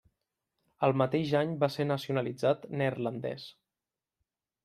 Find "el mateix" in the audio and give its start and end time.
0.87-1.33